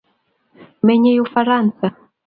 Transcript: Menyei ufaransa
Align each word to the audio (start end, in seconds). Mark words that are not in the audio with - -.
Menyei 0.87 1.21
ufaransa 1.25 1.87